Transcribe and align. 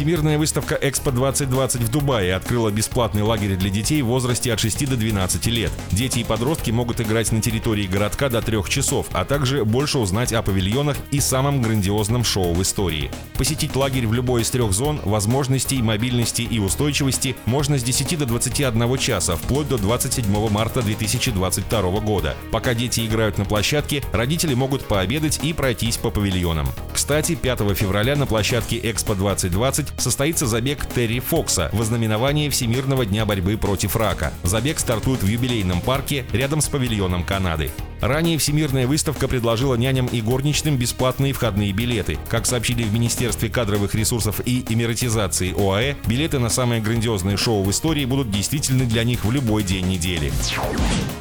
Всемирная 0.00 0.38
выставка 0.38 0.76
«Экспо-2020» 0.80 1.84
в 1.84 1.90
Дубае 1.90 2.34
открыла 2.34 2.70
бесплатный 2.70 3.20
лагерь 3.20 3.56
для 3.56 3.68
детей 3.68 4.00
в 4.00 4.06
возрасте 4.06 4.50
от 4.50 4.58
6 4.58 4.88
до 4.88 4.96
12 4.96 5.44
лет. 5.48 5.70
Дети 5.90 6.20
и 6.20 6.24
подростки 6.24 6.70
могут 6.70 7.02
играть 7.02 7.30
на 7.32 7.42
территории 7.42 7.86
городка 7.86 8.30
до 8.30 8.40
трех 8.40 8.70
часов, 8.70 9.08
а 9.12 9.26
также 9.26 9.66
больше 9.66 9.98
узнать 9.98 10.32
о 10.32 10.40
павильонах 10.40 10.96
и 11.10 11.20
самом 11.20 11.60
грандиозном 11.60 12.24
шоу 12.24 12.54
в 12.54 12.62
истории. 12.62 13.10
Посетить 13.34 13.76
лагерь 13.76 14.06
в 14.06 14.14
любой 14.14 14.40
из 14.40 14.48
трех 14.48 14.72
зон 14.72 15.02
возможностей, 15.04 15.82
мобильности 15.82 16.40
и 16.40 16.58
устойчивости 16.58 17.36
можно 17.44 17.78
с 17.78 17.82
10 17.82 18.20
до 18.20 18.24
21 18.24 18.96
часа, 18.96 19.36
вплоть 19.36 19.68
до 19.68 19.76
27 19.76 20.48
марта 20.48 20.80
2022 20.80 22.00
года. 22.00 22.34
Пока 22.50 22.72
дети 22.72 23.04
играют 23.04 23.36
на 23.36 23.44
площадке, 23.44 24.02
родители 24.14 24.54
могут 24.54 24.82
пообедать 24.88 25.40
и 25.42 25.52
пройтись 25.52 25.98
по 25.98 26.08
павильонам. 26.08 26.68
Кстати, 27.10 27.34
5 27.34 27.76
февраля 27.76 28.14
на 28.14 28.24
площадке 28.24 28.78
Экспо-2020 28.78 30.00
состоится 30.00 30.46
забег 30.46 30.86
Терри 30.86 31.18
Фокса 31.18 31.68
в 31.72 31.80
ознаменовании 31.80 32.48
Всемирного 32.48 33.04
дня 33.04 33.26
борьбы 33.26 33.56
против 33.56 33.96
рака. 33.96 34.32
Забег 34.44 34.78
стартует 34.78 35.20
в 35.24 35.26
юбилейном 35.26 35.80
парке 35.80 36.24
рядом 36.32 36.60
с 36.60 36.68
павильоном 36.68 37.24
Канады. 37.24 37.72
Ранее 38.00 38.38
Всемирная 38.38 38.86
выставка 38.86 39.28
предложила 39.28 39.74
няням 39.74 40.06
и 40.06 40.22
горничным 40.22 40.76
бесплатные 40.76 41.32
входные 41.32 41.72
билеты. 41.72 42.18
Как 42.28 42.46
сообщили 42.46 42.82
в 42.82 42.92
Министерстве 42.92 43.50
кадровых 43.50 43.94
ресурсов 43.94 44.40
и 44.44 44.64
эмиратизации 44.68 45.52
ОАЭ, 45.52 45.96
билеты 46.06 46.38
на 46.38 46.48
самое 46.48 46.80
грандиозное 46.80 47.36
шоу 47.36 47.62
в 47.62 47.70
истории 47.70 48.06
будут 48.06 48.30
действительны 48.30 48.86
для 48.86 49.04
них 49.04 49.24
в 49.24 49.30
любой 49.30 49.62
день 49.62 49.86
недели. 49.86 50.32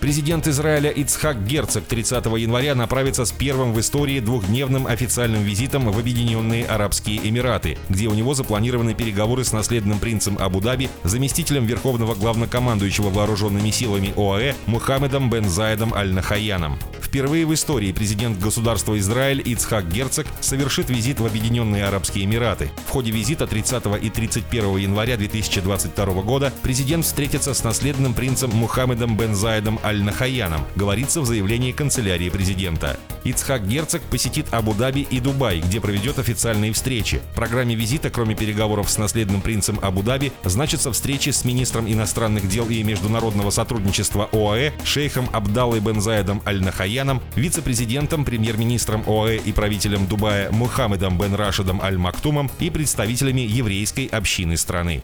Президент 0.00 0.46
Израиля 0.46 0.90
Ицхак 0.90 1.46
Герцог 1.46 1.84
30 1.84 2.26
января 2.26 2.74
направится 2.74 3.24
с 3.24 3.32
первым 3.32 3.72
в 3.72 3.80
истории 3.80 4.20
двухдневным 4.20 4.86
официальным 4.86 5.42
визитом 5.42 5.90
в 5.90 5.98
Объединенные 5.98 6.66
Арабские 6.66 7.26
Эмираты, 7.26 7.78
где 7.88 8.06
у 8.06 8.14
него 8.14 8.34
запланированы 8.34 8.94
переговоры 8.94 9.44
с 9.44 9.52
наследным 9.52 9.98
принцем 9.98 10.36
Абу-Даби, 10.38 10.90
заместителем 11.04 11.66
верховного 11.66 12.14
главнокомандующего 12.14 13.08
вооруженными 13.08 13.70
силами 13.70 14.12
ОАЭ 14.16 14.54
Мухаммедом 14.66 15.30
бен 15.30 15.48
Заедом 15.48 15.94
Аль-Нахаяном. 15.94 16.65
Впервые 17.06 17.46
в 17.46 17.54
истории 17.54 17.92
президент 17.92 18.40
государства 18.40 18.98
Израиль 18.98 19.40
Ицхак 19.40 19.88
Герцог 19.88 20.26
совершит 20.40 20.90
визит 20.90 21.20
в 21.20 21.24
Объединенные 21.24 21.86
Арабские 21.86 22.24
Эмираты. 22.24 22.68
В 22.88 22.90
ходе 22.90 23.12
визита 23.12 23.46
30 23.46 24.02
и 24.02 24.10
31 24.10 24.76
января 24.76 25.16
2022 25.16 26.04
года 26.22 26.52
президент 26.64 27.04
встретится 27.04 27.54
с 27.54 27.62
наследным 27.62 28.12
принцем 28.12 28.50
Мухаммедом 28.50 29.16
бен 29.16 29.36
Заедом 29.36 29.78
Аль-Нахаяном, 29.84 30.62
говорится 30.74 31.20
в 31.20 31.26
заявлении 31.26 31.70
канцелярии 31.70 32.28
президента. 32.28 32.98
Ицхак 33.22 33.66
Герцог 33.66 34.02
посетит 34.02 34.46
Абу-Даби 34.52 35.06
и 35.08 35.20
Дубай, 35.20 35.60
где 35.60 35.80
проведет 35.80 36.18
официальные 36.18 36.72
встречи. 36.72 37.22
В 37.32 37.36
программе 37.36 37.74
визита, 37.76 38.10
кроме 38.10 38.34
переговоров 38.34 38.90
с 38.90 38.98
наследным 38.98 39.42
принцем 39.42 39.78
Абу-Даби, 39.80 40.32
значатся 40.44 40.92
встречи 40.92 41.30
с 41.30 41.44
министром 41.44 41.90
иностранных 41.90 42.48
дел 42.48 42.68
и 42.68 42.82
международного 42.82 43.50
сотрудничества 43.50 44.28
ОАЭ 44.32 44.72
шейхом 44.84 45.28
Абдаллой 45.32 45.80
бен 45.80 46.00
Заедом 46.00 46.42
Аль-Нахаяном, 46.46 46.95
вице-президентом, 47.34 48.24
премьер-министром 48.24 49.02
ОАЭ 49.06 49.38
и 49.38 49.52
правителем 49.52 50.06
Дубая 50.06 50.50
Мухаммедом 50.50 51.18
бен 51.18 51.34
Рашидом 51.34 51.80
Аль-Мактумом 51.80 52.50
и 52.60 52.70
представителями 52.70 53.42
еврейской 53.42 54.06
общины 54.06 54.56
страны. 54.56 55.02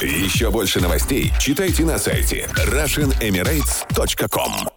Еще 0.00 0.50
больше 0.50 0.80
новостей 0.80 1.32
читайте 1.38 1.84
на 1.84 1.98
сайте 1.98 2.48
RussianEmirates.com 2.54 4.69